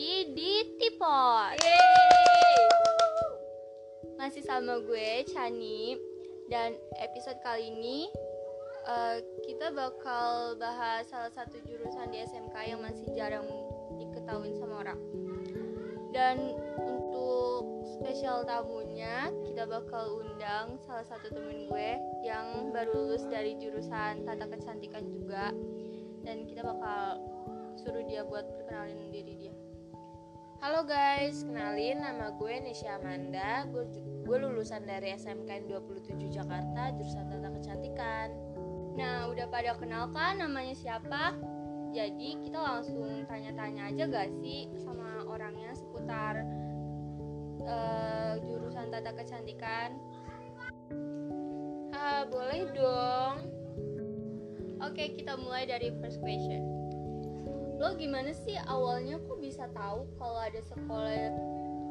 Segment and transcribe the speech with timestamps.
[0.00, 1.60] lagi di Tipot.
[1.60, 2.56] Yeay.
[4.16, 5.92] Masih sama gue Chani
[6.48, 6.72] dan
[7.04, 8.08] episode kali ini
[8.88, 13.44] uh, kita bakal bahas salah satu jurusan di SMK yang masih jarang
[14.00, 14.96] diketahui sama orang.
[16.16, 23.52] Dan untuk spesial tamunya kita bakal undang salah satu temen gue yang baru lulus dari
[23.60, 25.52] jurusan tata kecantikan juga
[26.24, 27.20] dan kita bakal
[27.76, 29.52] suruh dia buat perkenalin diri dia
[30.60, 33.64] Halo guys, kenalin nama gue Nisha Amanda.
[33.72, 33.88] Gue,
[34.28, 38.28] gue lulusan dari SMK 27 Jakarta, jurusan Tata Kecantikan.
[38.90, 41.38] nah udah pada kenal kan namanya siapa
[41.94, 46.42] jadi kita langsung tanya-tanya aja gak sih sama orangnya seputar
[47.62, 49.94] uh, jurusan tata kecantikan
[51.94, 53.34] Ah, boleh dong.
[54.82, 56.60] oke kita mulai dari first question
[57.80, 61.32] lo gimana sih awalnya kok bisa tahu kalau ada sekolah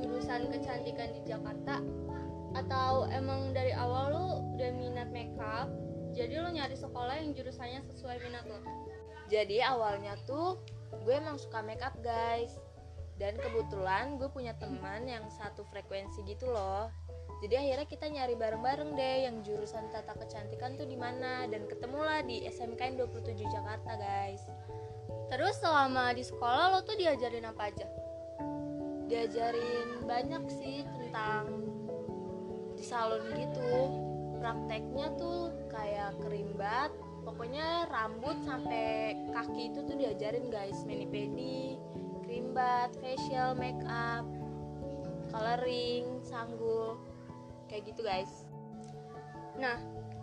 [0.00, 1.84] jurusan kecantikan di Jakarta
[2.56, 4.26] atau emang dari awal lo
[4.56, 5.68] udah minat makeup
[6.14, 8.62] jadi lo nyari sekolah yang jurusannya sesuai minat lo
[9.26, 10.62] Jadi awalnya tuh
[11.02, 12.54] gue emang suka makeup guys.
[13.18, 16.90] Dan kebetulan gue punya teman yang satu frekuensi gitu loh.
[17.42, 22.22] Jadi akhirnya kita nyari bareng-bareng deh yang jurusan tata kecantikan tuh di mana dan ketemulah
[22.26, 24.42] di SMK 27 Jakarta guys.
[25.34, 27.90] Terus selama di sekolah lo tuh diajarin apa aja?
[29.10, 31.50] Diajarin banyak sih tentang
[32.78, 33.74] di salon gitu.
[34.38, 36.94] Prakteknya tuh kayak kerimbat
[37.26, 40.78] pokoknya rambut sampai kaki itu tuh diajarin guys.
[40.86, 41.82] Mani pedi
[42.22, 44.22] kerimbat facial make up
[45.34, 46.94] coloring sanggul
[47.66, 48.46] kayak gitu guys.
[49.58, 49.82] Nah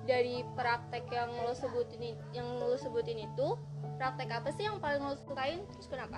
[0.09, 3.57] dari praktek yang lo sebutin yang lo sebutin itu
[4.01, 5.61] praktek apa sih yang paling lo sukain?
[5.77, 6.17] Terus kenapa?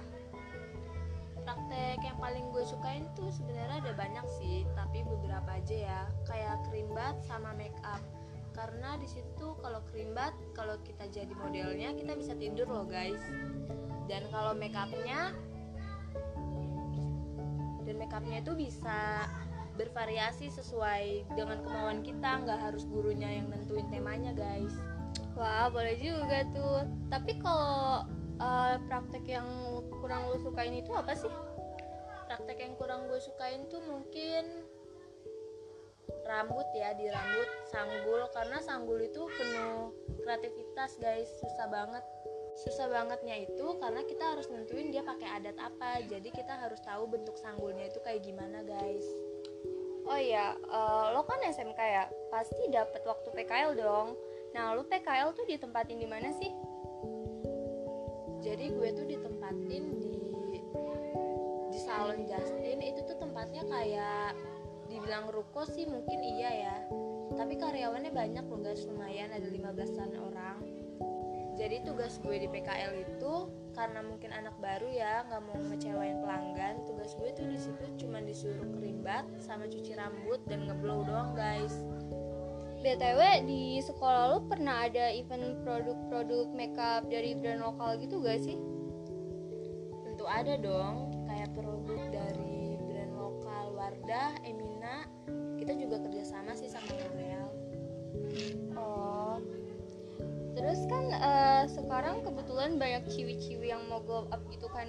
[1.43, 6.01] Praktek yang paling gue sukain tuh sebenarnya ada banyak sih tapi beberapa aja ya.
[6.23, 7.99] Kayak kerimbat sama make up.
[8.53, 13.19] Karena di situ kalau kerimbat kalau kita jadi modelnya kita bisa tidur loh guys.
[14.07, 15.35] Dan kalau make upnya
[17.83, 19.27] dan make upnya itu bisa
[19.73, 24.73] bervariasi sesuai dengan kemauan kita nggak harus gurunya yang nentuin temanya guys.
[25.33, 26.85] Wah boleh juga tuh.
[27.09, 28.05] Tapi kalau
[28.37, 29.47] uh, praktek yang
[30.01, 31.31] kurang lo sukain itu apa sih?
[32.29, 34.65] Praktek yang kurang gue sukain tuh mungkin
[36.29, 38.29] rambut ya di rambut sanggul.
[38.29, 39.89] Karena sanggul itu penuh
[40.21, 41.29] kreativitas guys.
[41.41, 42.05] Susah banget.
[42.53, 46.05] Susah bangetnya itu karena kita harus nentuin dia pakai adat apa.
[46.05, 49.32] Jadi kita harus tahu bentuk sanggulnya itu kayak gimana guys
[50.07, 52.05] oh iya uh, lo kan SMK ya?
[52.29, 54.17] Pasti dapet waktu PKL dong.
[54.53, 56.51] Nah lo PKL tuh ditempatin di mana sih?
[58.43, 60.13] Jadi gue tuh ditempatin di
[61.71, 62.77] di salon Justin.
[62.83, 64.35] Itu tuh tempatnya kayak
[64.91, 66.77] dibilang ruko sih mungkin iya ya.
[67.33, 68.83] Tapi karyawannya banyak loh guys.
[68.85, 70.57] Lumayan ada 15an orang.
[71.53, 73.33] Jadi tugas gue di PKL itu
[73.73, 78.21] karena mungkin anak baru ya nggak mau ngecewain pelanggan tugas gue tuh di situ cuma
[78.21, 78.61] disuruh
[79.39, 81.83] sama cuci rambut dan ngeblow doang guys
[82.83, 88.59] BTW di sekolah lo pernah ada event produk-produk makeup dari brand lokal gitu gak sih?
[90.03, 95.07] tentu ada dong kayak produk dari brand lokal Wardah, Emina
[95.55, 97.47] kita juga kerjasama sih sama L'Oreal
[98.73, 99.22] Oh.
[100.63, 104.87] Terus kan eh, sekarang kebetulan banyak ciwi-ciwi yang mau glow up gitu kan.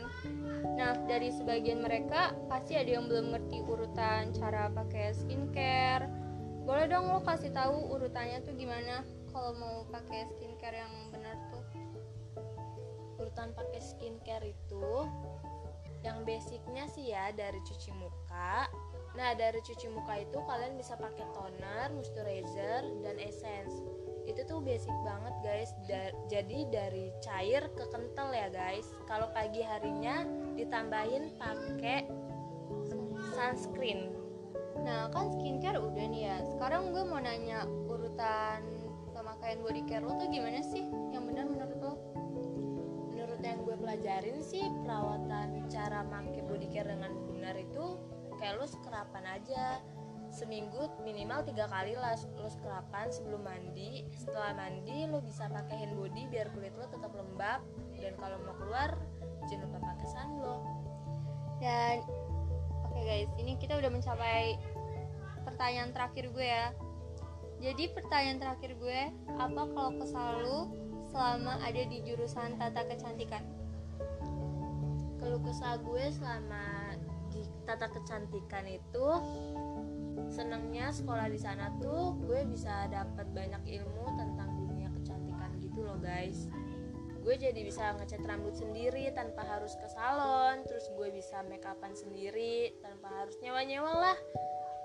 [0.79, 6.07] Nah, dari sebagian mereka pasti ada yang belum ngerti urutan cara pakai skincare.
[6.63, 9.03] Boleh dong lo kasih tahu urutannya tuh gimana
[9.34, 11.67] kalau mau pakai skincare yang benar tuh.
[13.15, 15.07] urutan pakai skincare itu
[16.05, 18.69] yang basicnya sih ya dari cuci muka
[19.15, 23.73] nah dari cuci muka itu kalian bisa pakai toner, moisturizer, dan essence
[24.25, 29.61] itu tuh basic banget guys Da- jadi dari cair ke kental ya guys kalau pagi
[29.61, 30.25] harinya
[30.59, 32.09] ditambahin pakai
[33.37, 34.11] sunscreen
[34.84, 36.37] Nah, kan skincare udah nih ya.
[36.45, 38.60] Sekarang gue mau nanya urutan
[39.17, 40.84] pemakaian body care lo tuh gimana sih?
[41.15, 41.93] Yang benar menurut lo?
[43.25, 47.97] menurut yang gue pelajarin sih perawatan cara pakai body care dengan benar itu
[48.45, 49.81] kayak lo skerapan aja
[50.29, 55.97] seminggu minimal tiga kali lah lo skerapan sebelum mandi setelah mandi lo bisa pakai hand
[55.97, 57.65] body biar kulit lo tetap lembab
[57.97, 58.93] dan kalau mau keluar
[59.49, 60.63] jangan lupa pakai sunblock
[61.63, 61.97] Dan
[62.85, 64.61] oke guys, ini kita udah mencapai
[65.47, 66.67] pertanyaan terakhir gue ya.
[67.63, 69.01] Jadi pertanyaan terakhir gue,
[69.39, 70.59] apa kalau kesal lu
[71.09, 73.47] selama ada di jurusan tata kecantikan?
[75.23, 76.73] Kalau kesah gue selama
[77.65, 79.09] tata kecantikan itu
[80.31, 85.99] senangnya sekolah di sana tuh gue bisa dapat banyak ilmu tentang dunia kecantikan gitu loh
[85.99, 86.47] guys.
[87.25, 91.97] Gue jadi bisa ngecat rambut sendiri tanpa harus ke salon terus gue bisa make upan
[91.97, 94.19] sendiri tanpa harus nyewa-nyewa lah.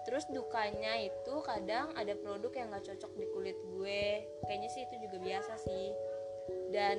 [0.08, 4.24] Terus dukanya itu kadang ada produk yang gak cocok di kulit gue.
[4.48, 5.92] Kayaknya sih itu juga biasa sih.
[6.72, 6.98] Dan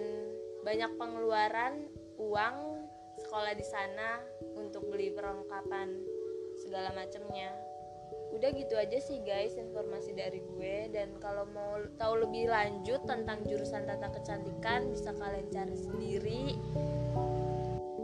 [0.60, 1.88] banyak pengeluaran
[2.20, 2.79] uang
[3.26, 4.20] sekolah di sana
[4.56, 6.00] untuk beli perlengkapan
[6.60, 7.52] segala macamnya
[8.30, 13.42] udah gitu aja sih guys informasi dari gue dan kalau mau tahu lebih lanjut tentang
[13.42, 16.44] jurusan tata kecantikan bisa kalian cari sendiri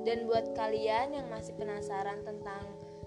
[0.02, 2.62] dan buat kalian yang masih penasaran tentang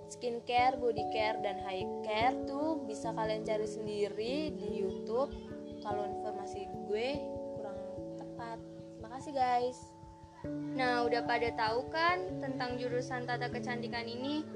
[0.10, 5.32] skincare, body care, dan hair care tuh bisa kalian cari sendiri di YouTube
[5.80, 7.10] kalau informasi gue
[7.56, 7.80] kurang
[8.20, 8.60] tepat.
[9.00, 9.99] Makasih guys.
[10.48, 14.48] Nah, udah pada tahu kan tentang jurusan tata kecantikan ini?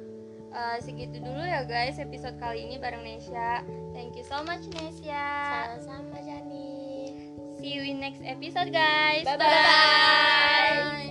[0.53, 3.65] Uh, segitu dulu ya guys episode kali ini bareng Nesya.
[3.91, 5.25] Thank you so much Nesya.
[5.81, 7.17] Sama-sama Jani.
[7.57, 9.25] See you in next episode guys.
[9.25, 11.02] Bye bye.